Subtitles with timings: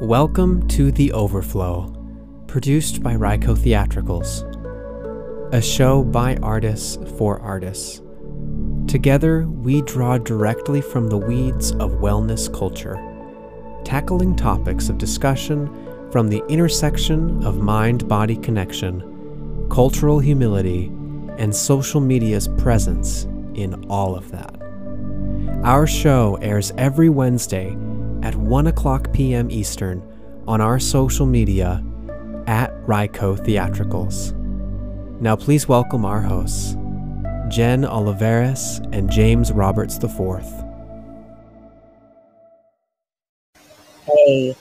[0.00, 1.94] Welcome to The Overflow,
[2.48, 4.42] produced by Ryco Theatricals,
[5.54, 8.02] a show by artists for artists.
[8.88, 12.98] Together, we draw directly from the weeds of wellness culture,
[13.84, 15.70] tackling topics of discussion
[16.10, 20.86] from the intersection of mind body connection, cultural humility,
[21.38, 24.60] and social media's presence in all of that.
[25.62, 27.76] Our show airs every Wednesday
[28.24, 29.50] at 1 o'clock p.m.
[29.50, 30.02] Eastern
[30.48, 31.84] on our social media
[32.46, 34.32] at Ryco Theatricals.
[35.20, 36.72] Now, please welcome our hosts,
[37.48, 40.42] Jen Oliveris and James Roberts IV.
[44.06, 44.56] Hey,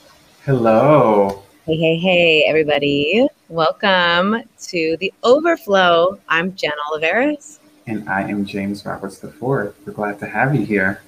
[0.46, 1.44] Hello.
[1.66, 3.26] hey, hey, hey, everybody.
[3.48, 6.20] Welcome to the Overflow.
[6.28, 7.60] I'm Jen Oliveris.
[7.88, 9.42] And I am James Roberts IV.
[9.42, 11.02] We're glad to have you here.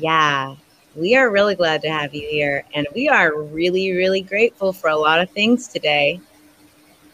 [0.00, 0.56] Yeah,
[0.96, 2.64] we are really glad to have you here.
[2.74, 6.20] And we are really, really grateful for a lot of things today.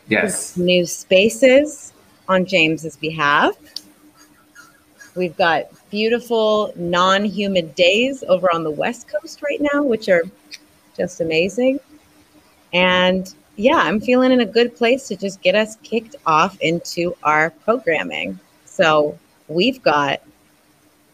[0.09, 0.57] Yes.
[0.57, 1.93] New spaces
[2.29, 3.57] on James's behalf.
[5.15, 10.25] We've got beautiful non humid days over on the West Coast right now, which are
[10.97, 11.81] just amazing.
[12.73, 17.17] And yeah, I'm feeling in a good place to just get us kicked off into
[17.23, 18.39] our programming.
[18.65, 20.21] So we've got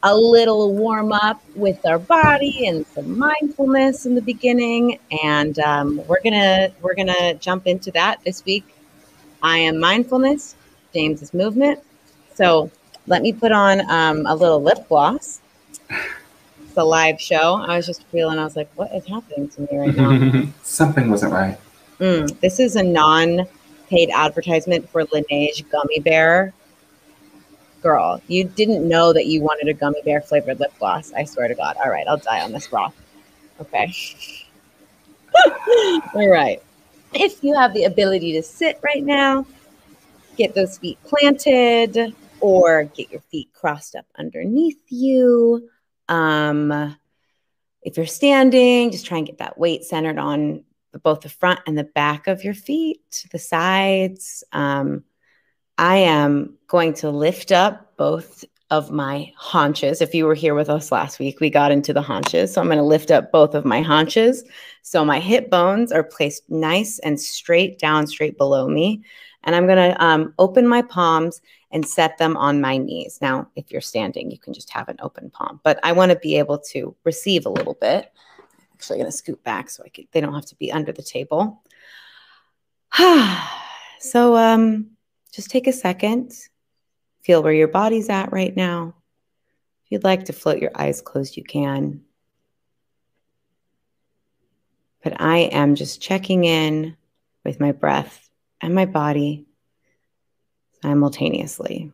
[0.02, 6.02] a little warm up with our body and some mindfulness in the beginning, and um,
[6.06, 8.64] we're gonna we're gonna jump into that this week.
[9.42, 10.56] I am mindfulness.
[10.92, 11.80] James is movement.
[12.34, 12.70] So
[13.06, 15.40] let me put on um, a little lip gloss.
[15.88, 17.54] It's a live show.
[17.54, 18.38] I was just feeling.
[18.38, 21.58] I was like, "What is happening to me right now?" Something wasn't right.
[22.00, 26.52] Mm, this is a non-paid advertisement for Laneige gummy bear.
[27.82, 31.12] Girl, you didn't know that you wanted a gummy bear flavored lip gloss.
[31.12, 31.76] I swear to God.
[31.82, 32.92] All right, I'll die on this raw.
[33.60, 33.92] Okay.
[36.14, 36.62] All right.
[37.12, 39.46] If you have the ability to sit right now,
[40.36, 45.68] get those feet planted or get your feet crossed up underneath you.
[46.08, 46.96] Um,
[47.82, 50.64] if you're standing, just try and get that weight centered on
[51.02, 54.44] both the front and the back of your feet, the sides.
[54.52, 55.04] Um,
[55.82, 60.00] I am going to lift up both of my haunches.
[60.00, 62.54] If you were here with us last week, we got into the haunches.
[62.54, 64.44] So I'm going to lift up both of my haunches.
[64.82, 69.02] So my hip bones are placed nice and straight down, straight below me.
[69.42, 73.18] And I'm going to um, open my palms and set them on my knees.
[73.20, 76.18] Now, if you're standing, you can just have an open palm, but I want to
[76.18, 78.12] be able to receive a little bit
[78.72, 81.02] actually I'm going to scoot back so I they don't have to be under the
[81.02, 81.62] table.
[83.98, 84.91] so um,
[85.32, 86.32] just take a second,
[87.22, 88.94] feel where your body's at right now.
[89.84, 92.02] If you'd like to float your eyes closed, you can.
[95.02, 96.96] But I am just checking in
[97.44, 99.46] with my breath and my body
[100.82, 101.92] simultaneously.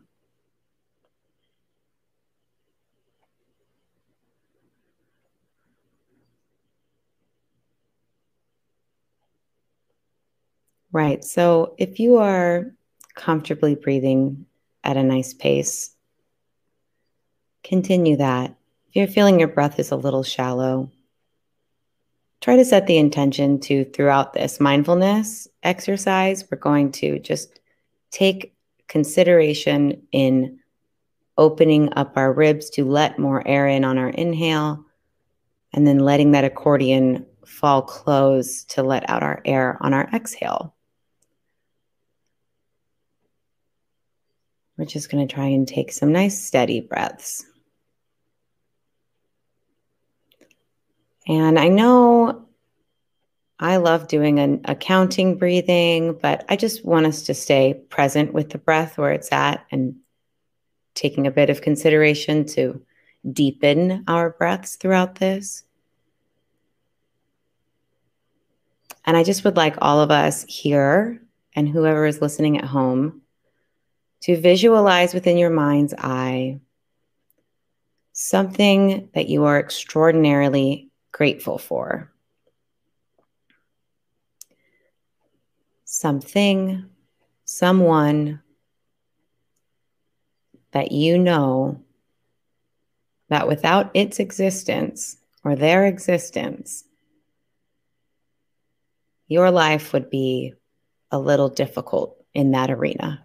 [10.90, 11.22] Right.
[11.22, 12.72] So if you are
[13.18, 14.46] comfortably breathing
[14.82, 15.90] at a nice pace,
[17.62, 18.56] continue that.
[18.88, 20.90] If you're feeling your breath is a little shallow,
[22.40, 27.60] try to set the intention to throughout this mindfulness exercise, we're going to just
[28.10, 28.54] take
[28.86, 30.58] consideration in
[31.36, 34.84] opening up our ribs to let more air in on our inhale
[35.74, 40.74] and then letting that accordion fall close to let out our air on our exhale.
[44.78, 47.44] We're just going to try and take some nice steady breaths.
[51.26, 52.46] And I know
[53.58, 58.50] I love doing an accounting breathing, but I just want us to stay present with
[58.50, 59.96] the breath where it's at and
[60.94, 62.80] taking a bit of consideration to
[63.30, 65.64] deepen our breaths throughout this.
[69.04, 71.20] And I just would like all of us here
[71.56, 73.22] and whoever is listening at home
[74.20, 76.60] to visualize within your mind's eye
[78.12, 82.12] something that you are extraordinarily grateful for.
[85.84, 86.84] Something,
[87.44, 88.42] someone
[90.72, 91.80] that you know
[93.28, 96.84] that without its existence or their existence,
[99.28, 100.54] your life would be
[101.10, 103.24] a little difficult in that arena.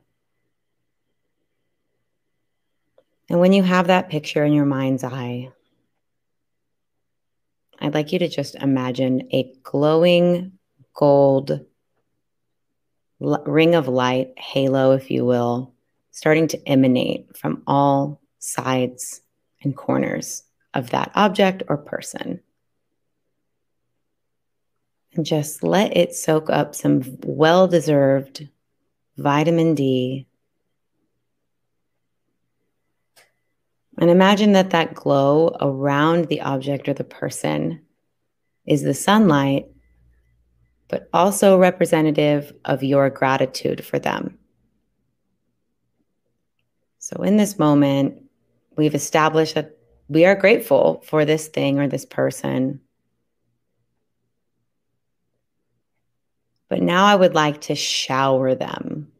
[3.29, 5.49] And when you have that picture in your mind's eye,
[7.79, 10.53] I'd like you to just imagine a glowing
[10.93, 11.65] gold
[13.19, 15.73] ring of light, halo, if you will,
[16.11, 19.21] starting to emanate from all sides
[19.63, 20.43] and corners
[20.73, 22.41] of that object or person.
[25.13, 28.47] And just let it soak up some well deserved
[29.17, 30.27] vitamin D.
[34.03, 37.79] And imagine that that glow around the object or the person
[38.65, 39.67] is the sunlight
[40.89, 44.37] but also representative of your gratitude for them.
[46.99, 48.21] So, in this moment,
[48.75, 49.77] we've established that
[50.09, 52.81] we are grateful for this thing or this person.
[56.67, 59.13] But now I would like to shower them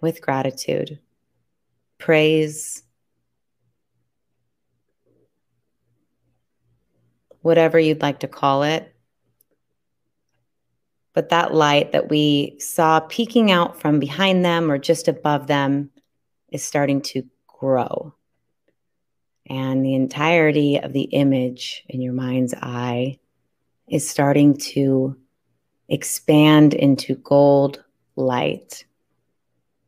[0.00, 0.98] with gratitude,
[1.98, 2.84] praise,
[7.42, 8.94] whatever you'd like to call it
[11.12, 15.90] but that light that we saw peeking out from behind them or just above them
[16.50, 18.14] is starting to grow.
[19.48, 23.18] And the entirety of the image in your mind's eye
[23.88, 25.16] is starting to
[25.88, 27.82] expand into gold
[28.14, 28.84] light.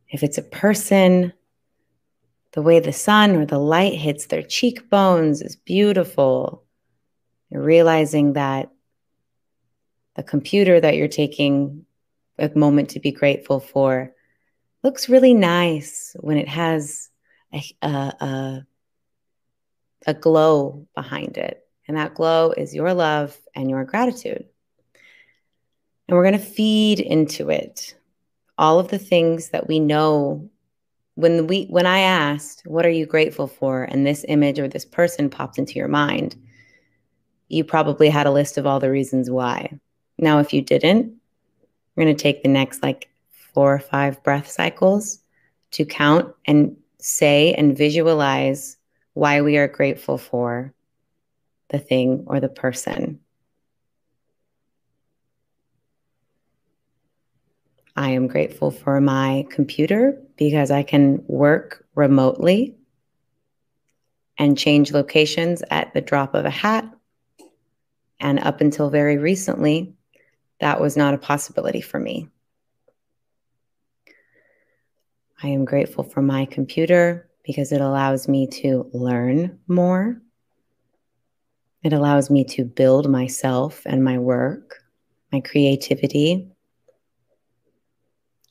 [0.09, 1.31] If it's a person,
[2.51, 6.62] the way the sun or the light hits their cheekbones is beautiful.
[7.53, 8.71] You're realizing that
[10.15, 11.85] the computer that you're taking
[12.39, 14.11] a moment to be grateful for
[14.83, 17.09] looks really nice when it has
[17.53, 18.67] a, a, a,
[20.07, 21.63] a glow behind it.
[21.87, 24.45] And that glow is your love and your gratitude.
[26.07, 27.93] And we're going to feed into it
[28.57, 30.49] all of the things that we know
[31.15, 33.83] when we when I asked, what are you grateful for?
[33.83, 36.35] And this image or this person popped into your mind,
[37.49, 39.79] you probably had a list of all the reasons why.
[40.17, 41.13] Now, if you didn't,
[41.95, 43.09] we're going to take the next like
[43.53, 45.19] four or five breath cycles
[45.71, 48.77] to count and say and visualize
[49.13, 50.73] why we are grateful for
[51.69, 53.19] the thing or the person.
[57.95, 62.75] I am grateful for my computer because I can work remotely
[64.37, 66.91] and change locations at the drop of a hat.
[68.23, 69.93] And up until very recently,
[70.61, 72.29] that was not a possibility for me.
[75.43, 80.21] I am grateful for my computer because it allows me to learn more.
[81.83, 84.81] It allows me to build myself and my work,
[85.33, 86.47] my creativity.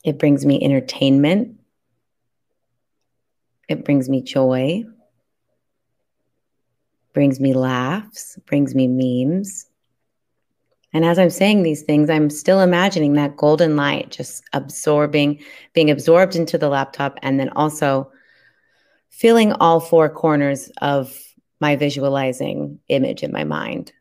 [0.03, 1.59] It brings me entertainment.
[3.67, 4.83] It brings me joy,
[7.13, 9.67] brings me laughs, brings me memes.
[10.93, 15.41] And as I'm saying these things, I'm still imagining that golden light just absorbing,
[15.73, 18.11] being absorbed into the laptop, and then also
[19.09, 21.17] filling all four corners of
[21.59, 23.91] my visualizing image in my mind.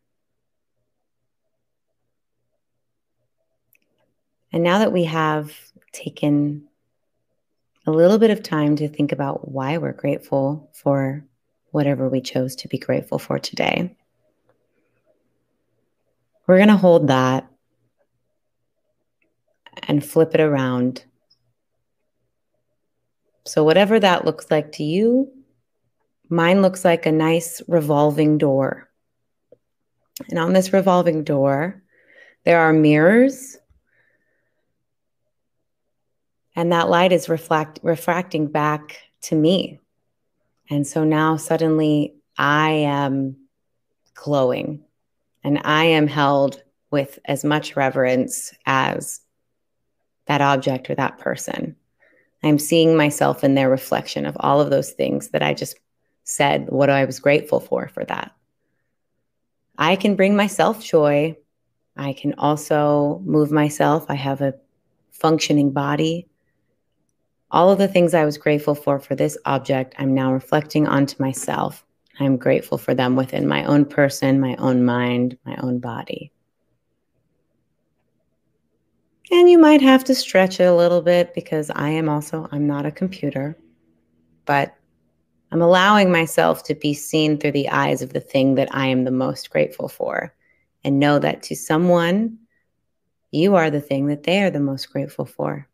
[4.53, 5.55] And now that we have
[5.93, 6.69] taken
[7.87, 11.25] a little bit of time to think about why we're grateful for
[11.72, 13.96] whatever we chose to be grateful for today.
[16.46, 17.48] We're going to hold that
[19.88, 21.05] and flip it around.
[23.44, 25.32] So, whatever that looks like to you,
[26.29, 28.88] mine looks like a nice revolving door.
[30.29, 31.82] And on this revolving door,
[32.44, 33.56] there are mirrors.
[36.55, 39.81] And that light is reflect, refracting back to me.
[40.72, 43.36] And so now suddenly I am
[44.14, 44.82] glowing
[45.44, 49.20] and I am held with as much reverence as
[50.29, 51.76] that object or that person.
[52.43, 55.79] I'm seeing myself in their reflection of all of those things that I just
[56.24, 58.34] said, what I was grateful for for that.
[59.76, 61.36] I can bring myself joy.
[61.98, 64.06] I can also move myself.
[64.08, 64.55] I have a
[65.10, 66.29] functioning body.
[67.53, 71.23] All of the things I was grateful for for this object, I'm now reflecting onto
[71.23, 71.85] myself
[72.21, 76.32] I'm grateful for them within my own person, my own mind, my own body.
[79.31, 82.67] And you might have to stretch it a little bit because I am also, I'm
[82.67, 83.56] not a computer,
[84.44, 84.77] but
[85.51, 89.05] I'm allowing myself to be seen through the eyes of the thing that I am
[89.05, 90.35] the most grateful for
[90.85, 92.39] and know that to someone,
[93.31, 95.67] you are the thing that they are the most grateful for.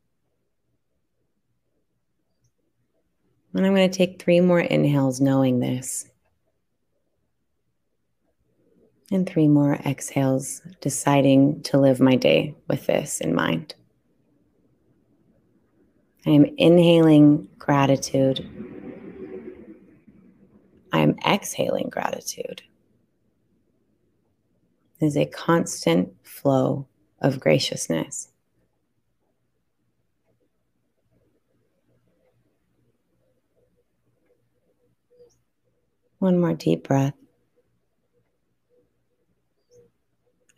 [3.59, 6.09] And I'm going to take three more inhales knowing this.
[9.11, 13.75] And three more exhales, deciding to live my day with this in mind.
[16.25, 18.49] I am inhaling gratitude.
[20.93, 22.63] I am exhaling gratitude.
[25.01, 26.87] It is a constant flow
[27.21, 28.29] of graciousness.
[36.19, 37.15] One more deep breath.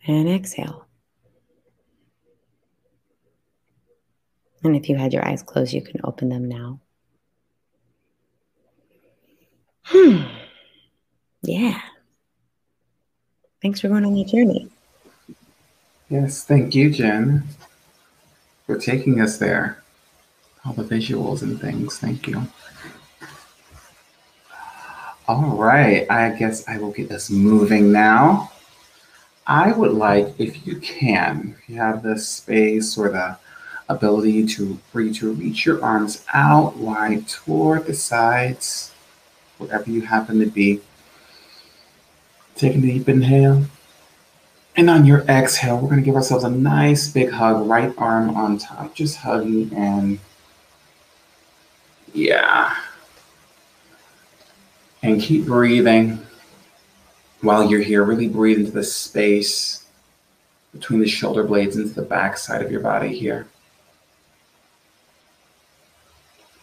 [0.07, 0.87] And exhale.
[4.63, 6.81] And if you had your eyes closed, you can open them now.
[9.85, 10.23] Hmm.
[11.43, 11.81] Yeah.
[13.63, 14.71] Thanks for going on the journey.
[16.09, 17.45] Yes, thank you, Jen,
[18.67, 19.83] for taking us there.
[20.65, 21.99] All the visuals and things.
[21.99, 22.47] Thank you.
[25.31, 28.51] All right, I guess I will get us moving now.
[29.47, 33.39] I would like, if you can, if you have the space or the
[33.89, 38.91] ability to for you to reach your arms out wide toward the sides,
[39.59, 40.81] wherever you happen to be.
[42.57, 43.67] Take a deep inhale.
[44.75, 48.31] And on your exhale, we're going to give ourselves a nice big hug, right arm
[48.31, 50.19] on top, just hugging and
[52.13, 52.75] yeah.
[55.03, 56.21] And keep breathing
[57.41, 58.05] while you're here.
[58.05, 59.87] Really breathe into the space
[60.73, 63.47] between the shoulder blades into the back side of your body here.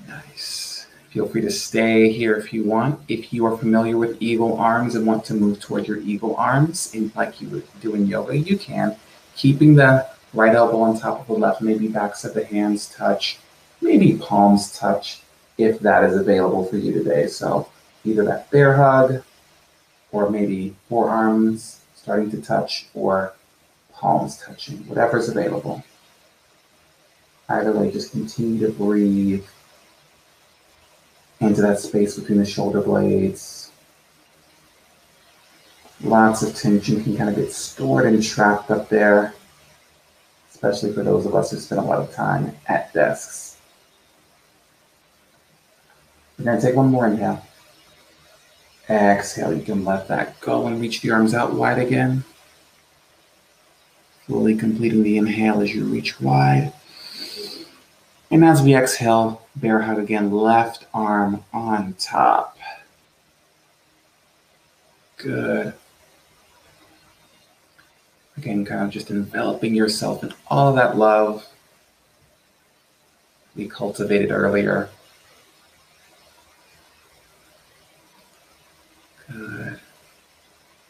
[0.07, 0.87] Nice.
[1.09, 2.99] Feel free to stay here if you want.
[3.07, 6.93] If you are familiar with eagle arms and want to move toward your eagle arms,
[6.93, 8.95] in, like you would do in yoga, you can.
[9.35, 13.39] Keeping the right elbow on top of the left, maybe backs of the hands touch,
[13.81, 15.21] maybe palms touch,
[15.57, 17.27] if that is available for you today.
[17.27, 17.67] So
[18.03, 19.23] either that bear hug,
[20.11, 23.33] or maybe forearms starting to touch, or
[23.93, 25.83] palms touching, whatever's available.
[27.49, 29.45] Either way, just continue to breathe
[31.39, 33.71] into that space between the shoulder blades.
[36.01, 39.33] Lots of tension can kind of get stored and trapped up there,
[40.51, 43.57] especially for those of us who spend a lot of time at desks.
[46.37, 47.46] We're going to take one more inhale.
[48.89, 52.23] Exhale, you can let that go and reach the arms out wide again.
[54.25, 56.73] Slowly completing the inhale as you reach wide.
[58.29, 62.57] And as we exhale, bear hug again, left arm on top.
[65.17, 65.73] Good.
[68.37, 71.47] Again, kind of just enveloping yourself in all that love
[73.55, 74.89] we cultivated earlier.
[79.29, 79.79] Good.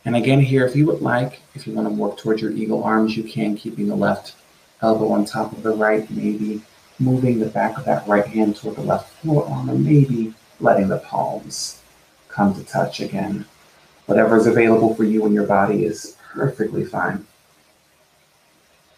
[0.03, 2.83] And again, here, if you would like, if you want to work towards your eagle
[2.83, 4.35] arms, you can, keeping the left
[4.81, 6.61] elbow on top of the right, maybe
[6.99, 10.97] moving the back of that right hand toward the left forearm and maybe letting the
[10.99, 11.81] palms
[12.29, 13.45] come to touch again.
[14.05, 17.25] Whatever is available for you and your body is perfectly fine.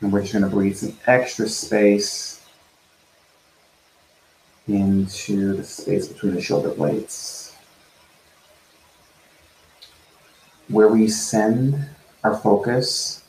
[0.01, 2.45] And we're just going to breathe some extra space
[4.67, 7.48] into the space between the shoulder blades.
[10.69, 11.83] Where we send
[12.23, 13.23] our focus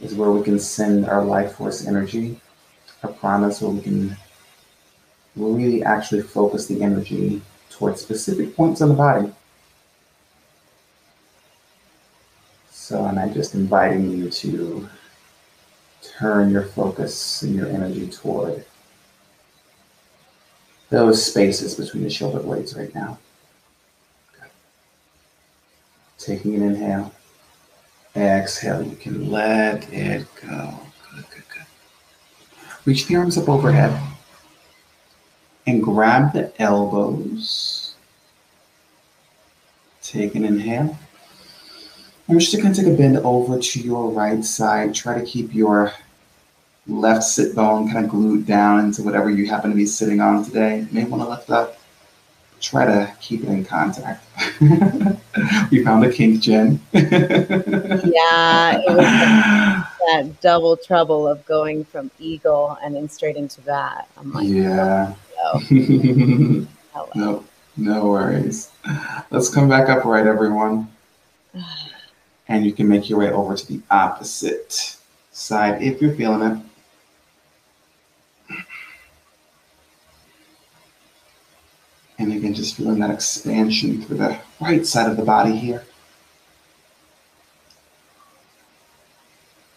[0.00, 2.40] is where we can send our life force energy,
[3.02, 4.16] our pranas, where we can
[5.36, 9.32] really actually focus the energy towards specific points on the body.
[12.70, 14.88] So, and I'm just inviting you to
[16.18, 18.64] turn your focus and your energy toward
[20.90, 23.18] those spaces between the shoulder blades right now.
[26.18, 27.12] Taking an inhale.
[28.16, 30.78] Exhale, you can let it go.
[31.10, 31.66] Good, good, good.
[32.84, 34.00] Reach the arms up overhead
[35.66, 37.94] and grab the elbows.
[40.02, 40.96] Take an inhale.
[42.28, 44.94] I'm just going to take a bend over to your right side.
[44.94, 45.92] Try to keep your
[46.86, 50.44] left sit bone kind of glued down into whatever you happen to be sitting on
[50.44, 50.80] today.
[50.80, 51.78] You may want to lift up
[52.64, 54.24] try to keep it in contact.
[55.70, 56.80] we found a kink, Jen.
[56.92, 64.08] yeah, it was that double trouble of going from eagle and then straight into that.
[64.16, 65.14] I'm like, yeah.
[65.42, 66.66] Oh, no,
[67.16, 67.44] oh,
[67.76, 68.70] no worries.
[69.30, 70.88] Let's come back upright, everyone.
[72.46, 74.98] And you can make your way over to the opposite
[75.32, 76.58] side if you're feeling it.
[82.24, 85.84] And again, just feeling that expansion through the right side of the body here.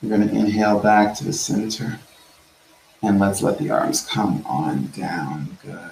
[0.02, 2.00] We're going to inhale back to the center.
[3.04, 5.58] And let's let the arms come on down.
[5.62, 5.92] Good.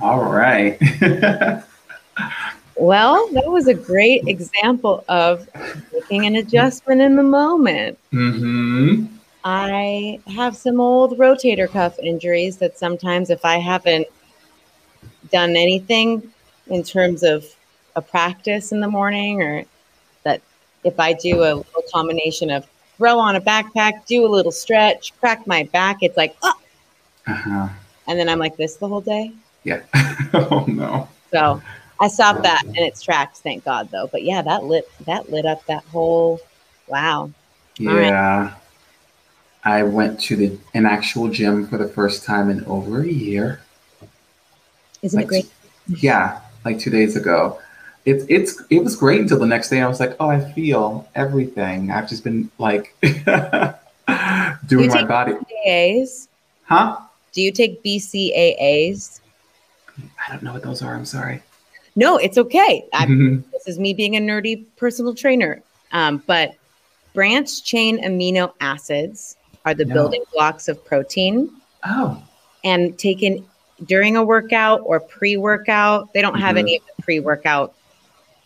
[0.00, 0.80] All right.
[2.76, 5.48] well, that was a great example of
[5.92, 7.98] making an adjustment in the moment.
[8.12, 9.15] Mm-hmm.
[9.48, 14.08] I have some old rotator cuff injuries that sometimes, if I haven't
[15.30, 16.32] done anything
[16.66, 17.46] in terms of
[17.94, 19.64] a practice in the morning, or
[20.24, 20.42] that
[20.82, 25.16] if I do a, a combination of throw on a backpack, do a little stretch,
[25.20, 26.58] crack my back, it's like, oh.
[27.28, 27.68] Uh-huh.
[28.08, 29.32] And then I'm like this the whole day.
[29.62, 29.82] Yeah.
[30.34, 31.08] oh no.
[31.30, 31.62] So
[32.00, 34.08] I stopped that in its tracks, thank God though.
[34.08, 36.40] But yeah, that lit that lit up that whole
[36.88, 37.30] wow.
[37.78, 38.54] Yeah.
[39.66, 43.60] I went to the an actual gym for the first time in over a year.
[45.02, 45.50] Isn't like, it great?
[45.88, 47.58] Yeah, like two days ago.
[48.04, 49.82] It's it's it was great until the next day.
[49.82, 51.90] I was like, oh, I feel everything.
[51.90, 52.94] I've just been like
[54.66, 55.32] doing my body.
[55.66, 56.28] BCAAs?
[56.62, 56.98] Huh?
[57.32, 59.20] Do you take BCAAs?
[59.98, 60.94] I don't know what those are.
[60.94, 61.42] I'm sorry.
[61.96, 62.84] No, it's okay.
[63.52, 65.60] this is me being a nerdy personal trainer.
[65.90, 66.54] Um, but
[67.14, 69.94] branched chain amino acids are the No.
[69.94, 71.50] building blocks of protein.
[71.84, 72.22] Oh.
[72.64, 73.44] And taken
[73.84, 76.60] during a workout or pre workout, they don't have Mhm.
[76.60, 77.74] any of the pre workout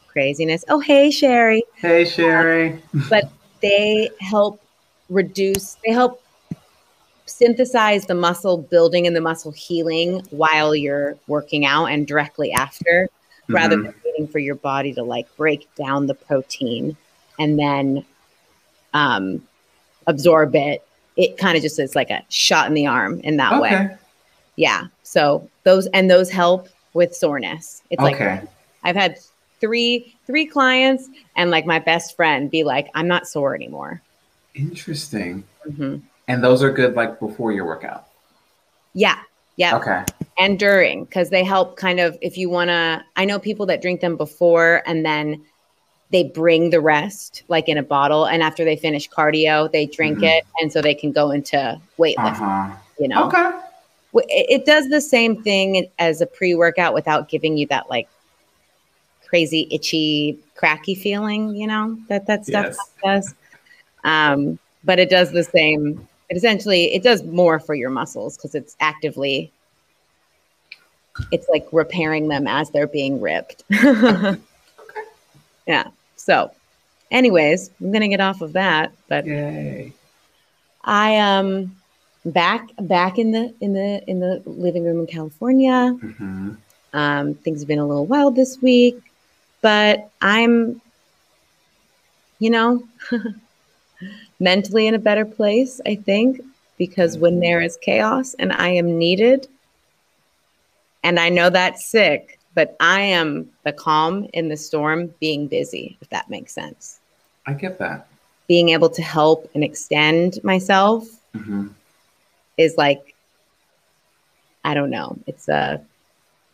[0.09, 0.65] craziness.
[0.69, 1.63] Oh, hey, Sherry.
[1.77, 2.83] Hey, Sherry.
[3.09, 3.31] But
[3.63, 4.61] they help
[5.09, 6.21] reduce, they help
[7.27, 13.09] synthesize the muscle building and the muscle healing while you're working out and directly after
[13.49, 13.85] rather Mhm.
[13.85, 16.97] than waiting for your body to like break down the protein
[17.39, 18.05] and then
[18.93, 19.47] um,
[20.09, 20.83] absorb it.
[21.21, 23.75] It kind of just is like a shot in the arm in that way.
[23.75, 23.97] Okay.
[24.57, 24.87] Yeah.
[25.03, 27.83] So those and those help with soreness.
[27.91, 28.19] It's like
[28.85, 29.19] I've had
[29.61, 34.01] three three clients and like my best friend be like, I'm not sore anymore.
[34.55, 35.45] Interesting.
[35.77, 35.97] hmm
[36.29, 38.07] And those are good like before your workout.
[38.95, 39.19] Yeah.
[39.57, 39.77] Yeah.
[39.77, 40.05] Okay.
[40.39, 43.83] and during because they help kind of if you want to i know people that
[43.83, 45.45] drink them before and then
[46.13, 50.19] they bring the rest like in a bottle and after they finish cardio they drink
[50.19, 50.39] Mhm.
[50.39, 52.77] it and so they can go into weightlifting Uh-huh.
[52.99, 53.51] you know Okay.
[54.29, 58.09] It, it does the same thing as a pre-workout without giving you that like
[59.29, 62.91] crazy itchy cracky feeling you know that that stuff Yes.
[63.05, 63.35] does
[64.03, 68.57] um but it does the same it essentially it does more for your muscles because
[68.57, 69.53] it's actively
[71.31, 74.35] it's like repairing them as they're being ripped yeah
[76.21, 76.51] so
[77.11, 79.93] anyways i'm gonna get off of that but Yay.
[80.85, 81.75] i um
[82.25, 85.97] back back in the in the in the living room in california.
[86.01, 86.55] Hmm
[86.93, 89.01] um, things have been a little wild this week,
[89.61, 90.81] but I'm,
[92.39, 92.83] you know,
[94.41, 96.41] mentally in a better place, I think,
[96.79, 99.47] because when there is chaos and I am needed,
[101.05, 105.97] and I know that's sick, but I am the calm in the storm being busy,
[106.01, 107.01] if that makes sense.
[107.47, 108.07] I get that.
[108.49, 111.69] Being able to help and extend myself hmm
[112.57, 113.15] is like,
[114.65, 115.17] I don't know.
[115.27, 115.81] It's a,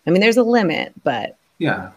[0.07, 1.91] I mean, there's a limit, but yeah.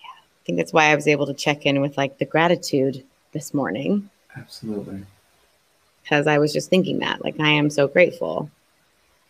[0.00, 0.06] Yeah.
[0.06, 3.54] I think that's why I was able to check in with like the gratitude this
[3.54, 5.04] morning Absolutely.
[6.02, 8.50] because I was just thinking that like I am so grateful.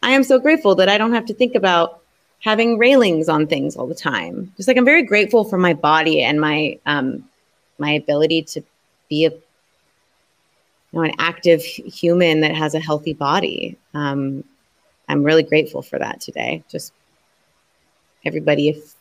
[0.02, 2.00] I am so grateful that I don't have to think about
[2.44, 4.52] having railings on things all the time.
[4.58, 7.26] Just like I'm very grateful for my body and my um
[7.78, 8.62] my ability to
[9.08, 9.40] be a you
[10.92, 13.78] know an active human that has a healthy body.
[13.94, 14.44] Um
[15.08, 16.62] I'm really grateful for that today.
[16.70, 16.92] Just
[18.26, 18.94] everybody if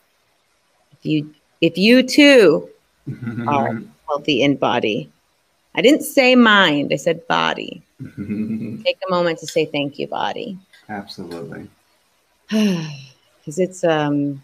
[0.93, 2.69] if you if you too
[3.47, 5.11] are healthy in body.
[5.75, 7.81] I didn't say mind, I said body.
[7.99, 10.57] Take a moment to say thank you, body.
[10.87, 11.67] Absolutely.
[13.43, 14.41] Because it's um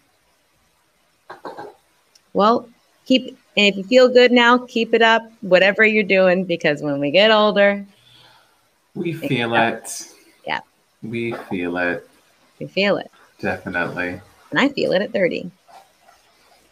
[2.34, 2.68] well,
[3.06, 7.00] keep and if you feel good now, keep it up, whatever you're doing, because when
[7.00, 7.84] we get older,
[8.94, 10.06] We feel it.
[10.46, 10.60] Yeah.
[11.02, 12.08] We feel it.
[12.58, 13.10] we feel it.
[13.40, 14.20] Definitely.
[14.50, 15.50] And I feel it at 30.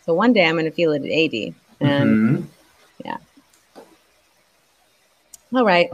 [0.05, 1.55] So one day I'm gonna feel it at 80.
[1.81, 2.49] And Mhm.
[5.55, 5.91] all right.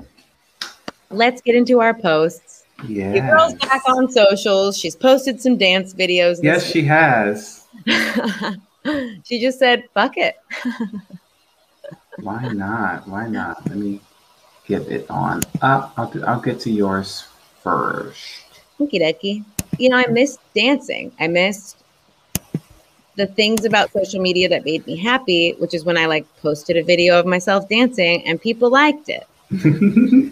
[1.10, 2.53] Let's get into our posts.
[2.88, 4.78] Your girl's back on socials.
[4.78, 6.40] She's posted some dance videos.
[6.42, 7.66] Yes, she has.
[9.24, 10.36] she just said, fuck it.
[12.20, 13.08] Why not?
[13.08, 13.66] Why not?
[13.66, 14.00] Let me
[14.66, 15.42] get it on.
[15.60, 17.26] Uh, I'll, do, I'll get to yours
[17.62, 18.44] first.
[18.80, 19.44] Okie dokie.
[19.78, 21.12] You know, I missed dancing.
[21.18, 21.82] I missed
[23.16, 26.76] the things about social media that made me happy, which is when I like posted
[26.76, 29.26] a video of myself dancing and people liked it.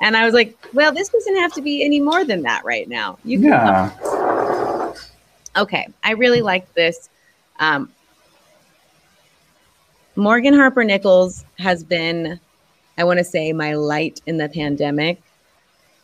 [0.00, 2.88] and I was like, well, this doesn't have to be any more than that right
[2.88, 3.18] now.
[3.24, 4.94] You can yeah.
[5.56, 5.88] Okay.
[6.04, 7.08] I really like this.
[7.58, 7.90] Um,
[10.14, 12.38] Morgan Harper Nichols has been,
[12.96, 15.20] I want to say, my light in the pandemic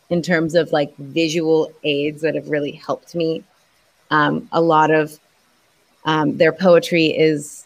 [0.09, 3.43] in terms of like visual aids that have really helped me.
[4.11, 5.17] Um, a lot of
[6.03, 7.65] um, their poetry is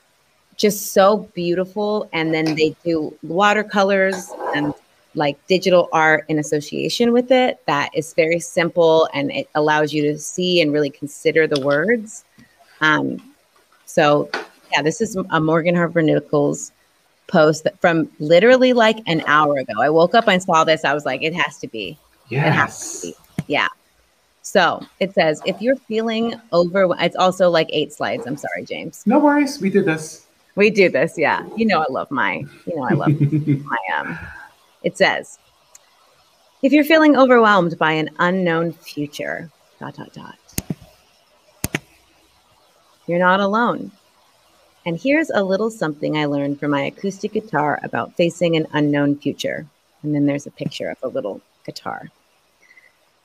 [0.58, 2.08] just so beautiful.
[2.14, 4.74] And then they do watercolors and
[5.16, 10.02] like digital art in association with it that is very simple and it allows you
[10.04, 12.26] to see and really consider the words.
[12.82, 13.34] Um,
[13.86, 14.30] so
[14.72, 16.72] yeah, this is a Morgan Harper Nichols
[17.28, 19.74] post from literally like an hour ago.
[19.80, 20.84] I woke up and saw this.
[20.84, 21.98] I was like, it has to be.
[22.30, 22.48] Yes.
[22.48, 23.16] It has to be.
[23.48, 23.68] Yeah.
[24.42, 28.26] So it says, if you're feeling over, it's also like eight slides.
[28.26, 29.04] I'm sorry, James.
[29.06, 29.60] No worries.
[29.60, 30.26] We did this.
[30.56, 31.16] We do this.
[31.18, 31.48] Yeah.
[31.56, 33.22] You know, I love my, you know, I love
[33.64, 34.18] my, um,
[34.84, 35.40] it says,
[36.62, 40.38] if you're feeling overwhelmed by an unknown future, dot, dot, dot,
[43.08, 43.92] you're not alone.
[44.86, 49.18] And here's a little something I learned from my acoustic guitar about facing an unknown
[49.18, 49.66] future.
[50.04, 52.10] And then there's a picture of a little guitar.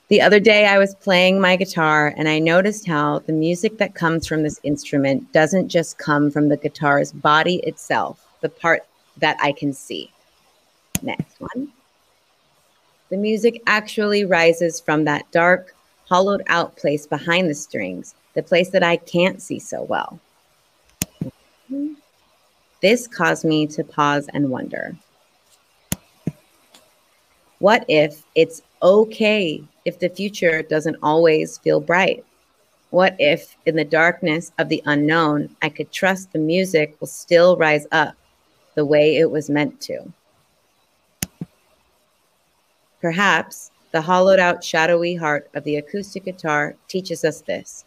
[0.08, 3.94] The other day, I was playing my guitar and I noticed how the music that
[3.94, 8.86] comes from this instrument doesn't just come from the guitar's body itself, the part
[9.16, 10.10] that I can see.
[11.02, 11.72] Next one.
[13.10, 15.74] The music actually rises from that dark,
[16.08, 20.18] hollowed out place behind the strings, the place that I can't see so well.
[22.80, 24.96] This caused me to pause and wonder.
[27.60, 32.24] What if it's okay if the future doesn't always feel bright?
[32.90, 37.56] What if, in the darkness of the unknown, I could trust the music will still
[37.56, 38.14] rise up
[38.74, 40.12] the way it was meant to?
[43.04, 47.84] Perhaps the hollowed out, shadowy heart of the acoustic guitar teaches us this.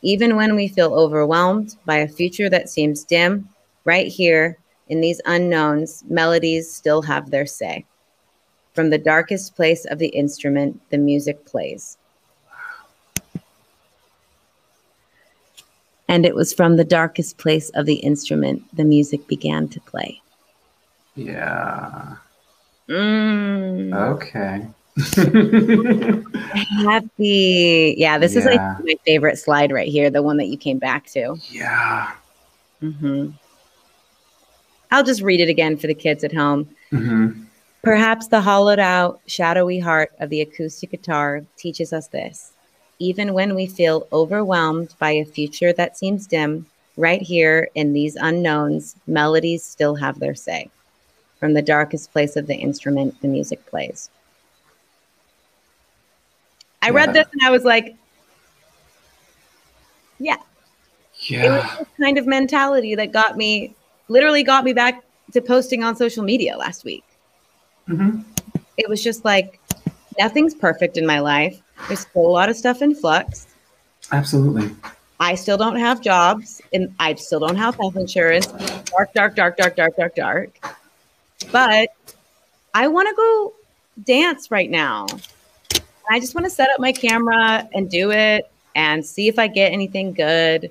[0.00, 3.50] Even when we feel overwhelmed by a future that seems dim,
[3.84, 4.56] right here
[4.88, 7.84] in these unknowns, melodies still have their say.
[8.72, 11.98] From the darkest place of the instrument, the music plays.
[16.08, 20.22] And it was from the darkest place of the instrument the music began to play.
[21.14, 22.16] Yeah.
[22.88, 23.94] Mm.
[24.14, 24.66] Okay.
[26.88, 27.94] Happy.
[27.98, 28.38] Yeah, this yeah.
[28.38, 31.36] is like my favorite slide right here, the one that you came back to.
[31.50, 32.12] Yeah.
[32.82, 33.30] Mm-hmm.
[34.90, 36.68] I'll just read it again for the kids at home.
[36.92, 37.42] Mm-hmm.
[37.82, 42.52] Perhaps the hollowed out, shadowy heart of the acoustic guitar teaches us this.
[42.98, 48.16] Even when we feel overwhelmed by a future that seems dim, right here in these
[48.16, 50.70] unknowns, melodies still have their say.
[51.38, 54.10] From the darkest place of the instrument, the music plays.
[56.80, 56.94] I yeah.
[56.94, 57.96] read this and I was like,
[60.18, 60.36] yeah.
[61.20, 61.44] Yeah.
[61.44, 63.74] It was this kind of mentality that got me,
[64.08, 67.04] literally got me back to posting on social media last week.
[67.88, 68.20] Mm-hmm.
[68.76, 69.60] It was just like
[70.18, 71.60] nothing's perfect in my life.
[71.88, 73.46] There's still a lot of stuff in flux.
[74.12, 74.70] Absolutely.
[75.18, 78.46] I still don't have jobs and I still don't have health insurance.
[78.46, 80.58] Dark, dark, dark, dark, dark, dark, dark.
[81.52, 81.90] But
[82.74, 83.54] I want to go
[84.04, 85.06] dance right now.
[86.10, 89.46] I just want to set up my camera and do it and see if I
[89.46, 90.70] get anything good.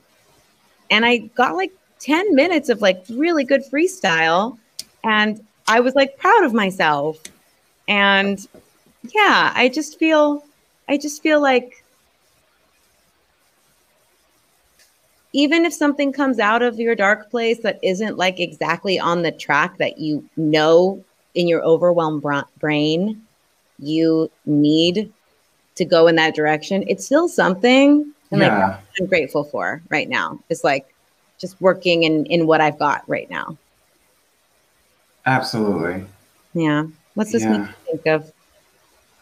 [0.91, 4.57] And I got like 10 minutes of like really good freestyle.
[5.03, 7.17] And I was like proud of myself.
[7.87, 8.39] And
[9.13, 10.43] yeah, I just feel,
[10.87, 11.83] I just feel like
[15.35, 19.33] even if something comes out of your dark place that isn't like exactly on the
[19.33, 22.23] track that you know in your overwhelmed
[22.57, 23.21] brain
[23.77, 25.11] you need
[25.75, 28.13] to go in that direction, it's still something.
[28.31, 28.67] And yeah.
[28.67, 30.39] like I'm grateful for right now.
[30.49, 30.87] It's like
[31.37, 33.57] just working in in what I've got right now.
[35.25, 36.05] Absolutely.
[36.53, 36.85] Yeah.
[37.13, 37.57] What's this yeah.
[37.57, 38.31] make you think of?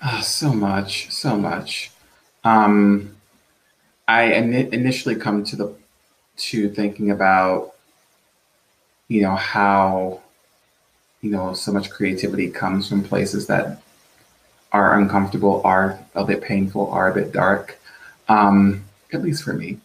[0.06, 1.90] Oh, so much, so much.
[2.44, 3.16] Um,
[4.08, 5.76] I in- initially come to the
[6.38, 7.74] to thinking about,
[9.08, 10.22] you know, how,
[11.22, 13.82] you know, so much creativity comes from places that
[14.72, 17.80] are uncomfortable, are a bit painful, are a bit dark.
[18.28, 19.78] Um, at least for me.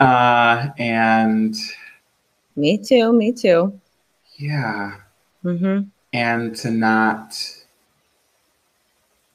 [0.00, 1.54] Uh, and
[2.56, 3.78] me too, me too.
[4.36, 4.96] Yeah.
[5.44, 5.88] Mm-hmm.
[6.12, 7.38] And to not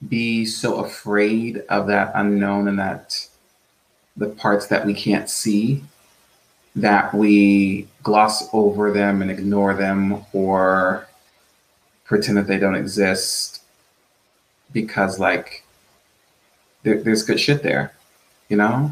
[0.07, 3.27] be so afraid of that unknown and that
[4.17, 5.83] the parts that we can't see
[6.75, 11.07] that we gloss over them and ignore them or
[12.05, 13.62] pretend that they don't exist
[14.73, 15.63] because like
[16.84, 17.93] there, there's good shit there,
[18.49, 18.91] you know?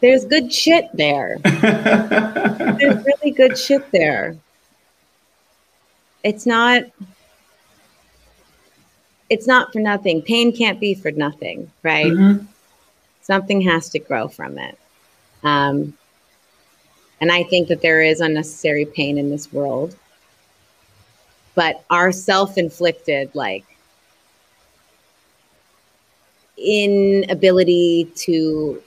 [0.00, 1.38] There's good shit there.
[1.44, 4.36] There's really good shit there.
[6.22, 6.82] It's not
[9.30, 10.20] it's not for nothing.
[10.20, 12.12] Pain can't be for nothing, right?
[12.12, 12.46] Mhm.
[13.24, 14.78] Something has to grow from it.
[15.42, 15.96] Um,
[17.20, 19.96] and I think that there is unnecessary pain in this world.
[21.54, 23.64] But our self inflicted, like,
[26.58, 28.82] inability to,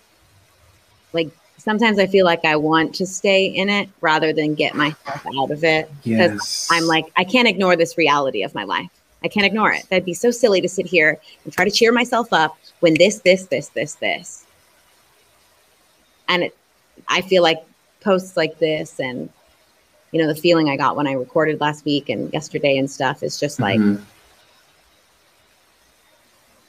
[1.13, 5.25] like, sometimes I feel like I want to stay in it rather than get myself
[5.39, 5.89] out of it.
[6.03, 6.67] Because Yes.
[6.69, 8.89] I'm like, I can't ignore this reality of my life.
[9.23, 9.83] I can't ignore it.
[9.89, 13.19] That'd be so silly to sit here and try to cheer myself up when this,
[13.19, 14.45] this, this, this, this.
[16.29, 16.57] And it,
[17.07, 17.63] I feel like
[18.01, 19.29] posts like this and,
[20.11, 23.23] you know, the feeling I got when I recorded last week and yesterday and stuff
[23.23, 24.01] is just like Mhm.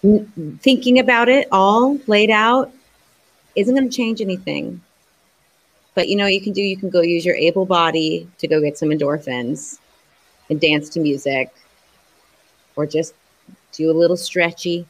[0.04, 2.72] n- thinking about it all laid out
[3.56, 4.80] isn't going to change anything.
[5.94, 8.46] But you know, what you can do, you can go use your able body to
[8.46, 9.78] go get some endorphins
[10.48, 11.52] and dance to music
[12.76, 13.14] or just
[13.72, 14.86] do a little stretchy,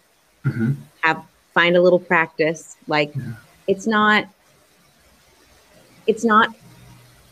[0.48, 0.76] Mhm.
[1.02, 2.76] have find a little practice.
[2.87, 3.32] Like Yeah.
[3.66, 4.26] it's not
[6.06, 6.54] it's not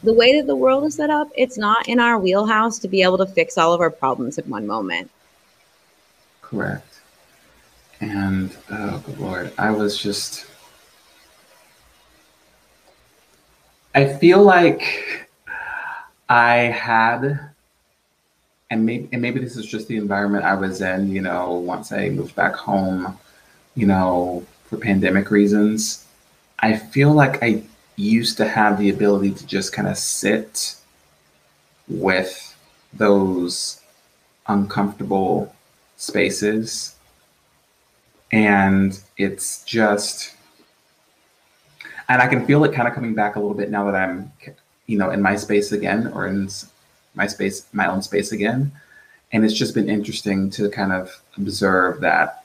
[0.02, 3.02] the way that the world is set up, it's not in our wheelhouse to be
[3.02, 5.10] able to fix all of our problems in one moment.
[6.42, 7.00] Correct.
[8.00, 10.46] And oh good lord, I was just
[13.94, 15.28] I feel like
[16.28, 17.40] I had
[18.70, 21.92] and maybe and maybe this is just the environment I was in, you know, once
[21.92, 23.18] I moved back home,
[23.74, 26.06] you know, for pandemic reasons.
[26.58, 27.62] I feel like I
[27.96, 30.74] used to have the ability to just kind of sit
[31.88, 32.56] with
[32.92, 33.80] those
[34.48, 35.54] uncomfortable
[35.96, 36.94] spaces.
[38.32, 40.34] And it's just,
[42.08, 44.32] and I can feel it kind of coming back a little bit now that I'm,
[44.86, 46.48] you know, in my space again or in
[47.16, 48.70] my space, my own space again.
[49.32, 52.44] And it's just been interesting to kind of observe that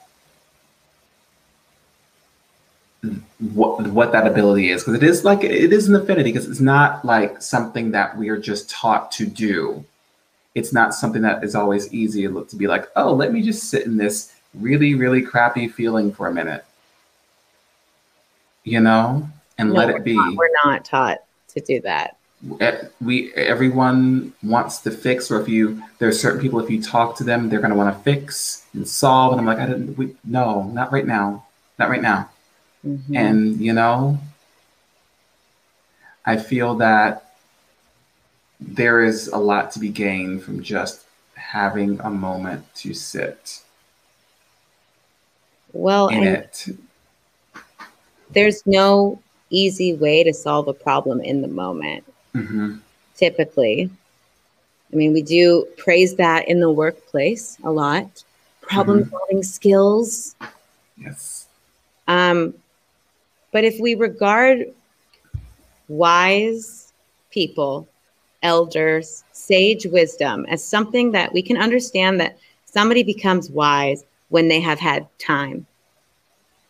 [3.54, 4.84] what what that ability is.
[4.84, 8.30] Because it is like it is an affinity because it's not like something that we
[8.30, 9.84] are just taught to do.
[10.56, 13.86] It's not something that is always easy to be like oh let me just sit
[13.86, 16.66] in this really really crappy feeling for a minute.
[18.64, 19.28] You know?
[19.58, 20.16] And No, let it be.
[20.16, 22.18] not- we're not taught to do that.
[23.00, 27.16] We everyone wants to fix or if you there are certain people if you talk
[27.18, 29.96] to them they're going to want to fix and solve and i'm like i didn't
[29.96, 31.46] we, no not right now
[31.78, 32.32] not right now
[32.86, 33.16] Mhm.
[33.16, 34.18] and, you know,
[36.26, 37.34] I feel that
[38.60, 43.62] there is a lot to be gained from just having a moment to sit
[45.74, 46.68] well, in it.
[48.32, 52.04] there's no easy way to solve a problem in the moment.
[52.34, 52.78] Hmm
[53.16, 53.90] Typically,
[54.92, 58.24] I mean, we do praise that in the workplace a lot.
[58.62, 60.36] Problem solving skills.
[60.98, 61.48] Yes.
[62.08, 62.54] Um,
[63.52, 64.74] but if we regard
[65.88, 66.94] wise
[67.32, 67.88] people,
[68.44, 74.60] elders, sage wisdom as something that we can understand that somebody becomes wise when they
[74.60, 75.66] have had time.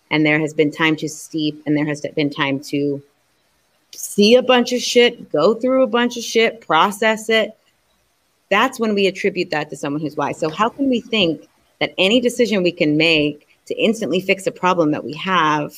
[0.10, 3.02] And there has been time to steep, and there has been time to
[3.94, 7.58] see a bunch of shit, go through a bunch of shit, process it.
[8.50, 10.40] That's when we attribute that to someone who's wise.
[10.40, 11.48] So, how can we think
[11.80, 15.74] that any decision we can make to instantly fix a problem that we have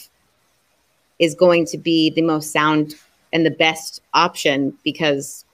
[1.20, 2.96] is going to be the most sound
[3.32, 5.46] and the best option because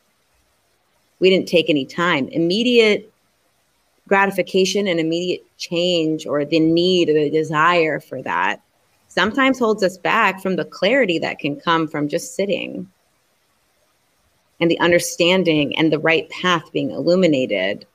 [1.20, 2.28] we didn't take any time.
[2.30, 3.12] Immediate
[4.08, 8.62] gratification and immediate change or the need or the desire for that
[9.10, 12.90] sometimes holds us back from the clarity that can come from just sitting
[14.62, 17.86] and the understanding and the right path being illuminated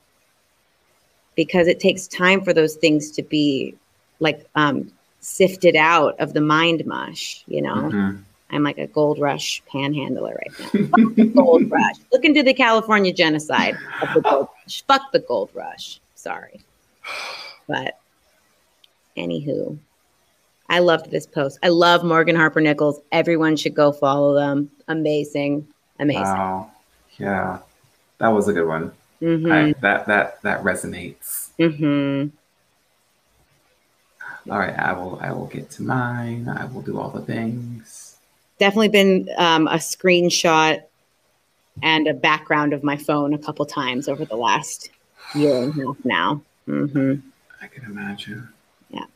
[1.37, 3.75] because it takes time for those things to be
[4.21, 7.75] like um, sifted out of the mind mush you know?
[7.75, 8.25] Mhm.
[8.51, 11.25] i'm like a gold rush panhandler right now.
[11.35, 11.97] Gold rush.
[12.13, 13.77] Look into the california genocide.
[14.03, 14.85] Of the gold rush.
[14.87, 16.01] Fuck the gold rush.
[16.15, 16.61] Sorry.
[17.69, 17.99] But
[19.17, 19.79] anywho
[20.69, 25.67] i loved this post i love morgan harper nichols everyone should go follow them amazing
[25.99, 26.71] amazing Wow.
[27.19, 27.59] Yeah.
[28.19, 28.93] That was a good one.
[29.23, 29.53] Mhm.
[29.53, 31.51] I, that that that resonates.
[31.59, 32.31] Mhm.
[34.51, 35.19] All right, I will.
[35.21, 36.49] I will get to mine.
[36.49, 38.17] I will do all the things.
[38.59, 40.83] Definitely been um, a screenshot
[41.83, 44.91] and a background of my phone a couple times over the last
[45.35, 46.43] year and a half now.
[46.67, 47.15] hmm
[47.63, 48.49] I can imagine.
[48.91, 49.07] Yeah.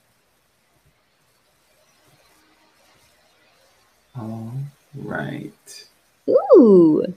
[4.19, 4.53] All
[4.95, 5.87] right.
[6.29, 7.15] Ooh.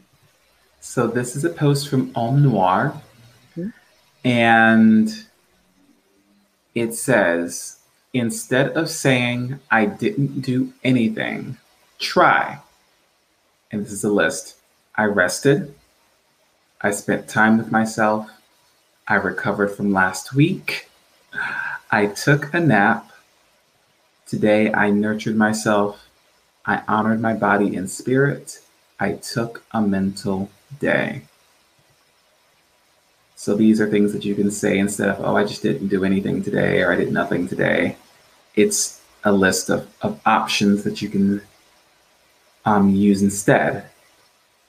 [0.80, 3.02] So this is a post from Om Noir,
[3.58, 3.74] Mhm.
[4.24, 5.26] and
[6.74, 7.78] it says,
[8.14, 11.58] instead of saying I didn't do anything,
[12.00, 12.60] try.
[13.72, 14.56] And this is a list.
[14.96, 15.74] I rested.
[16.82, 18.30] I spent time with myself.
[19.08, 20.90] I recovered from last week.
[21.92, 23.12] I took a nap.
[24.26, 26.08] Today I nurtured myself.
[26.65, 28.60] I honored my body and spirit.
[29.00, 31.24] I took a mental day.
[33.36, 36.04] So these are things that you can say instead of, oh, I just didn't do
[36.06, 37.97] anything today or I did nothing today.
[38.56, 41.41] It's a list of, of options that you can
[42.65, 43.86] um, use instead.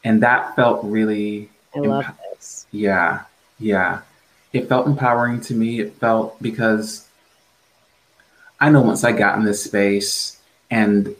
[0.05, 2.66] And that felt really, I love Emp- this.
[2.72, 3.24] yeah,
[3.59, 4.00] yeah.
[4.52, 5.81] It felt empowering to me.
[5.81, 7.09] It felt because
[8.61, 11.14] I know once I got in this space, and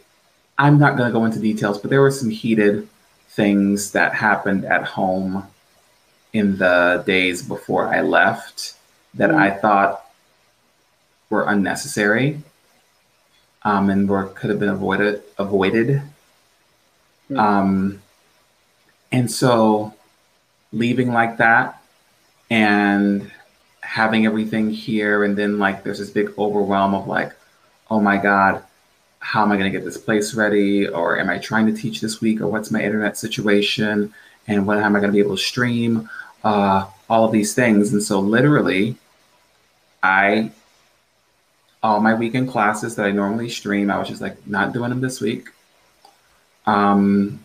[0.57, 2.87] I'm not going to go into details, but there were some heated
[3.29, 5.47] things that happened at home
[6.33, 8.75] in the days before I left
[9.15, 9.35] that Mm.
[9.35, 10.05] I thought
[11.29, 12.41] were unnecessary
[13.63, 16.01] um, and were could have been avoided avoided.
[17.29, 17.39] Mm.
[17.39, 18.01] Um,
[19.11, 19.93] and so
[20.71, 21.81] leaving like that
[22.49, 23.31] and
[23.81, 27.31] having everything here and then like there's this big overwhelm of like
[27.91, 28.63] oh my god
[29.23, 30.87] how am i going to get this place ready?
[30.87, 32.41] Or am i trying to teach this week?
[32.41, 34.13] Or what's my internet situation?
[34.47, 36.09] And when am i going to be able to stream?
[36.43, 37.93] Uh, all of these things.
[37.93, 38.97] And so literally
[40.03, 40.51] i
[41.81, 45.01] all my weekend classes that i normally stream i was just like not doing them
[45.01, 45.47] this week.
[46.65, 47.39] Um,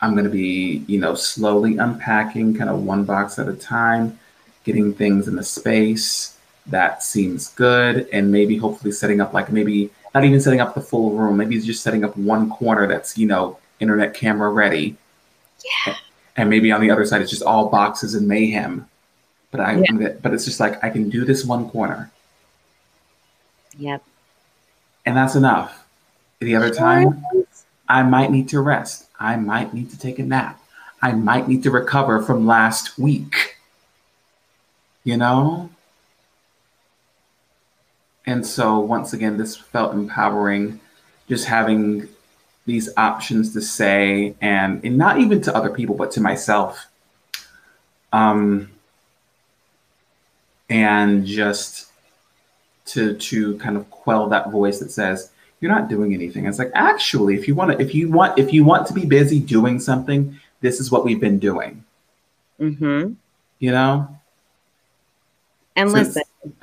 [0.00, 4.18] i'm going to be you know slowly unpacking kind of one box at a time
[4.64, 6.36] getting things in the space.
[6.66, 8.08] That seems good.
[8.12, 11.36] And maybe hopefully setting up like maybe not even setting up the full room.
[11.36, 14.96] Maybe it's just setting up one corner that's you know internet camera ready.
[15.86, 15.94] Yeah.
[16.36, 18.88] and maybe on the other side it's just all boxes and mayhem.
[19.50, 20.08] But i Yeah.
[20.22, 22.10] but it's just like i can do this one corner.
[23.78, 24.02] Yep.
[25.06, 25.86] and that's enough.
[26.40, 27.24] The other time
[27.88, 29.06] i might need to rest.
[29.18, 30.60] I might need to take a nap.
[31.02, 33.56] I might need to recover from last week.
[35.04, 35.70] You know
[38.26, 40.80] and so once again this felt empowering
[41.28, 42.08] just having
[42.66, 46.86] these options to say and, and not even to other people but to myself.
[48.12, 48.70] Um
[50.68, 51.90] and just
[52.86, 55.30] to to kind of quell that voice that says
[55.60, 56.46] you're not doing anything.
[56.46, 59.04] It's like actually if you want to if you want if you want to be
[59.06, 61.84] busy doing something this is what we've been doing.
[62.60, 63.14] Mm-hmm.
[63.58, 64.08] you know?
[65.76, 66.24] And Since- listen,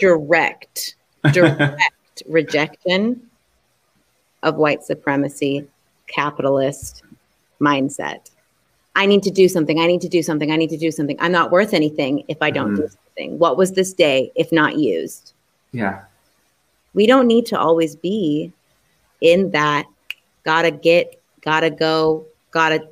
[0.00, 0.96] direct,
[1.32, 3.30] direct rejection
[4.42, 5.66] of white supremacy,
[6.06, 7.04] capitalist
[7.60, 8.30] mindset.
[8.96, 9.78] I need to do something.
[9.78, 10.50] I need to do something.
[10.50, 11.16] I need to do something.
[11.20, 13.38] I'm not worth anything if I don't do something.
[13.38, 15.34] What was this day if not used?
[15.72, 16.02] yeah
[16.94, 18.52] We don't need to always be
[19.20, 19.86] in that
[20.44, 22.88] gotta get, gotta go, gotta,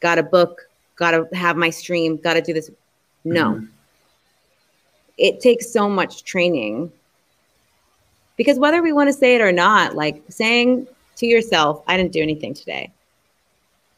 [0.00, 2.70] gotta book, gotta have my stream, gotta do this.
[3.24, 3.68] No Mhm.
[5.18, 6.90] It takes so much training.
[8.36, 12.10] Because whether we want to say it or not like saying to yourself i didn't
[12.10, 12.90] do anything today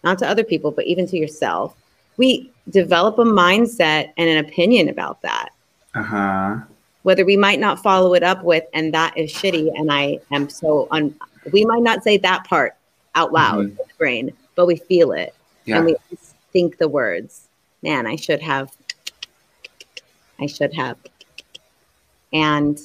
[0.05, 1.75] not to other people but even to yourself
[2.19, 5.51] we develop a mindset and an opinion about that.
[5.95, 6.57] Uh-huh.
[7.03, 10.51] Whether we might not follow it up with and that is shitty and i am
[10.51, 11.15] so un
[11.53, 12.75] we might not say that part
[13.15, 13.71] out loud Mhm.
[13.71, 15.77] in the brain but we feel it yeah.
[15.79, 15.97] and we
[16.53, 17.49] think the words
[17.83, 18.76] man i should have
[20.41, 20.97] i should have
[22.33, 22.79] and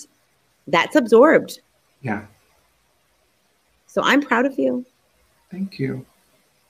[0.68, 1.60] that's absorbed
[2.02, 2.26] yeah
[3.88, 4.86] so i'm proud of you
[5.52, 6.06] thank you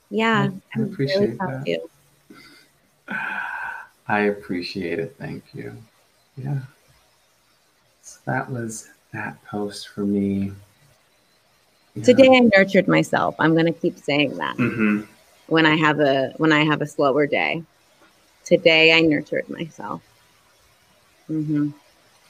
[0.09, 1.81] yeah I I'm appreciate proud that.
[4.07, 5.15] I appreciate it.
[5.17, 5.73] Thank you.
[6.35, 6.59] Yeah.
[8.01, 10.51] So that was that post for me.
[11.95, 12.03] Yeah.
[12.03, 15.07] today i nurtured myself i'm going to keep saying that Mhm.
[15.47, 17.63] when i have a when i have a slower day
[18.45, 20.01] today i nurtured myself
[21.31, 21.69] hmm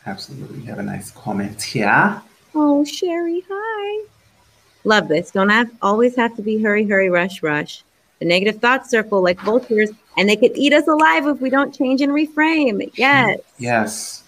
[0.06, 0.60] Absolutely.
[0.62, 2.22] You have a nice comment here.
[2.56, 4.06] oh sherry hi
[4.84, 7.84] love this don't have always have to be hurry hurry rush rush
[8.20, 11.74] the negative thoughts circle like vultures and they could eat us alive if we don't
[11.76, 14.24] change and reframe yes Yes.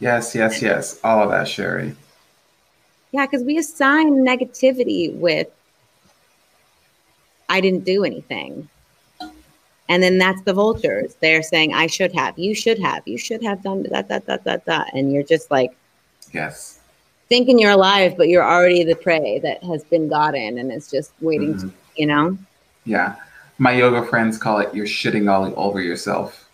[0.00, 0.98] Yes, yes, yes.
[1.04, 1.94] All of that, Sherry.
[3.12, 5.48] Yeah, because we assign negativity with
[7.50, 8.68] I didn't do anything.
[9.90, 11.16] And then that's the vultures.
[11.20, 14.44] They're saying, I should have, you should have, you should have done that, that, that,
[14.44, 14.94] that, that.
[14.94, 15.72] And you're just like,
[16.32, 16.78] Yes.
[17.28, 21.12] thinking you're alive, but you're already the prey that has been gotten and is just
[21.20, 21.60] waiting Mhm.
[21.62, 22.38] to, you know?
[22.84, 23.16] Yeah.
[23.58, 26.48] My yoga friends call it you're shitting all over yourself.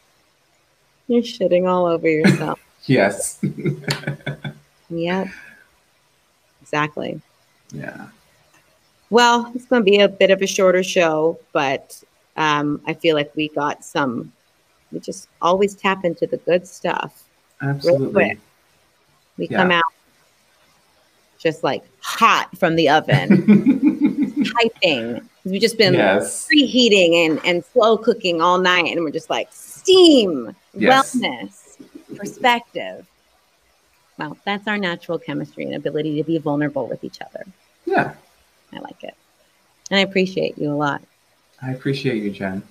[1.07, 2.59] You're shitting all over yourself.
[2.87, 3.39] Yes.
[4.89, 5.27] yep.
[6.63, 7.21] Exactly.
[7.73, 8.07] yeah.
[9.11, 12.03] Well, it's going to be a bit of a shorter show, but
[12.37, 14.33] um, I feel like we got some,
[14.93, 17.25] we just always tap into the good stuff.
[17.63, 18.13] Absolutely.
[18.13, 18.39] quick.
[19.39, 19.59] We Yeah.
[19.59, 19.85] come out
[21.39, 25.29] just like hot from the oven, typing.
[25.45, 26.49] We've just been yes.
[26.51, 28.87] preheating and, and slow cooking all night.
[28.97, 31.15] And we're just like steam, Yes.
[31.17, 33.07] wellness, perspective.
[34.19, 37.45] Well, that's our natural chemistry and ability to be vulnerable with each other.
[37.85, 38.15] Yeah.
[38.73, 39.15] I like it.
[39.91, 41.03] And I appreciate you a lot.
[41.63, 42.63] I appreciate you, Jen.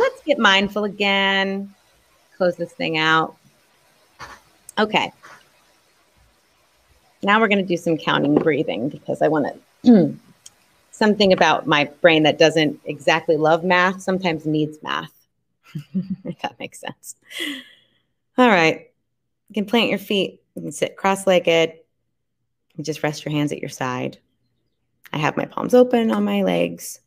[0.00, 1.74] Let's get mindful again.
[2.36, 3.36] Close this thing out.
[4.78, 5.12] Okay.
[7.22, 9.46] Now we're going to do some counting breathing because I want
[9.84, 10.16] to.
[10.90, 15.12] something about my brain that doesn't exactly love math sometimes needs math.
[16.24, 17.16] if that makes sense.
[18.38, 18.90] All right.
[19.48, 20.42] You can plant your feet.
[20.54, 21.74] You can sit cross legged.
[22.76, 24.18] You just rest your hands at your side.
[25.12, 27.00] I have my palms open on my legs.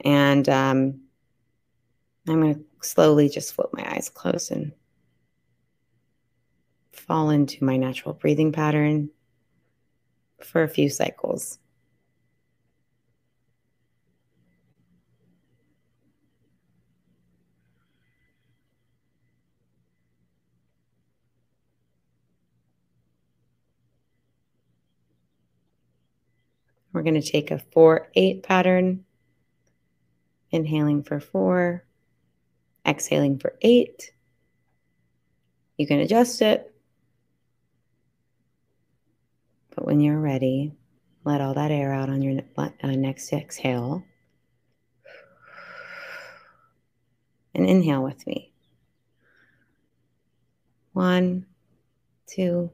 [0.00, 1.00] And um,
[2.28, 4.72] I'm going to slowly just flip my eyes closed and
[6.92, 9.10] fall into my natural breathing pattern
[10.44, 11.58] for a few cycles.
[26.98, 29.04] We're going to take a 4 8 pattern,
[30.50, 31.84] inhaling for four,
[32.84, 34.10] exhaling for eight.
[35.76, 36.74] You can adjust it.
[39.76, 40.72] But when you're ready,
[41.22, 44.02] let all that air out on your uh, next exhale.
[47.54, 48.52] And inhale with me.
[50.94, 51.46] One,
[52.26, 52.72] two,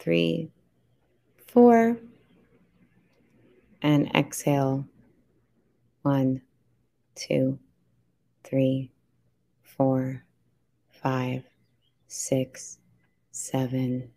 [0.00, 0.50] three,
[1.46, 1.96] four.
[3.82, 4.86] And exhale.
[6.02, 6.42] One,
[7.14, 7.58] two,
[8.44, 8.90] three,
[9.62, 10.24] four,
[10.90, 11.44] five,
[12.06, 12.78] six,
[13.30, 14.10] seven,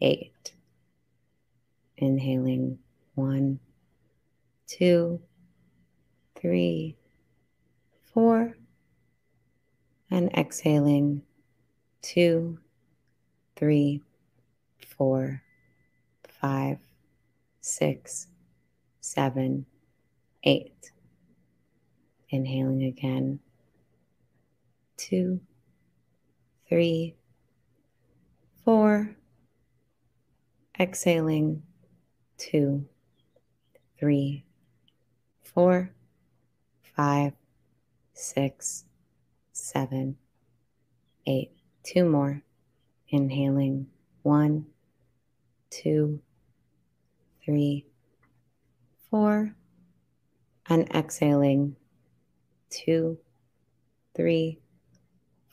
[0.00, 0.54] eight.
[1.96, 2.78] Inhaling
[3.14, 3.60] one,
[4.66, 5.20] two,
[6.34, 6.96] three,
[8.12, 8.56] four,
[10.10, 11.22] and exhaling
[12.02, 12.58] two,
[13.56, 14.02] three,
[14.86, 15.42] four,
[16.40, 16.78] five,
[17.60, 18.26] six,
[19.02, 19.66] seven,
[20.44, 20.92] eight.
[22.30, 23.40] Inhaling again.
[24.96, 25.40] Two,
[26.66, 27.16] three,
[28.64, 29.14] four.
[30.80, 31.62] Exhaling.
[32.38, 32.86] Two,
[34.00, 34.44] three,
[35.42, 35.92] four,
[36.96, 37.34] five,
[38.14, 38.84] six,
[39.52, 40.16] seven,
[41.26, 41.52] eight.
[41.84, 42.42] Two more.
[43.10, 43.88] Inhaling.
[44.22, 44.66] One,
[45.70, 46.20] two,
[47.44, 47.86] three,
[49.12, 49.54] four.
[50.70, 51.76] And exhaling.
[52.70, 53.18] Two,
[54.16, 54.58] three,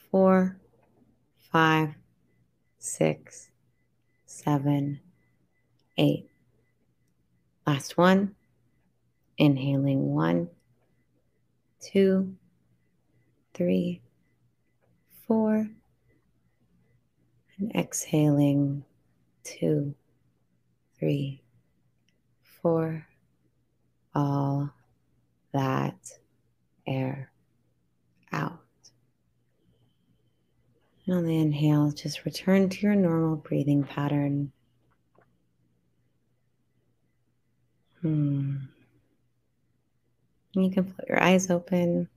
[0.10, 0.58] four,
[1.52, 1.90] five,
[2.78, 3.50] six,
[4.26, 5.02] seven,
[5.98, 6.30] eight.
[7.68, 8.36] Last one.
[9.38, 10.50] Inhaling one,
[11.82, 12.36] two,
[13.54, 14.02] three,
[15.26, 15.70] four,
[17.58, 18.84] and exhaling
[19.44, 19.96] two,
[20.98, 21.42] three,
[22.62, 23.09] four.
[24.16, 24.72] All
[25.54, 25.98] that
[26.88, 27.32] air
[28.32, 28.60] out.
[31.06, 34.52] And on the inhale, just return to your normal breathing pattern.
[38.02, 38.58] Hmm.
[40.54, 42.10] You can put your eyes open.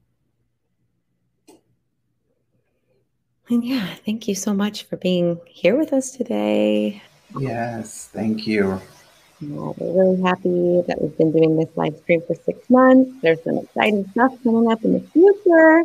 [3.49, 7.03] And yeah, thank you so much for being here with us today.
[7.39, 8.09] Yes.
[8.13, 8.81] Thank you.
[9.43, 13.11] Yeah, we're really happy that we've been doing this live stream for six months.
[13.23, 15.83] There's some exciting stuff coming up in the future.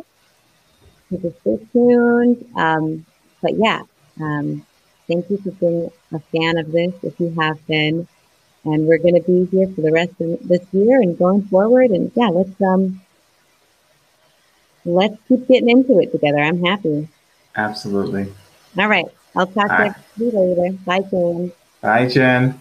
[1.10, 2.48] So just stay tuned.
[2.56, 3.04] Um,
[3.42, 3.82] but yeah,
[4.20, 4.64] um,
[5.08, 8.06] thank you for being a fan of this if you have been.
[8.64, 11.90] And we're going to be here for the rest of this year and going forward.
[11.90, 13.00] And yeah, let's um,
[14.84, 16.38] let's keep getting into it together.
[16.38, 17.08] I'm happy.
[17.56, 18.32] Absolutely.
[18.78, 19.06] All right.
[19.34, 19.94] I'll talk All to right.
[20.16, 20.76] you later.
[20.84, 21.52] Bye, Jen.
[21.80, 22.60] Bye, Jen.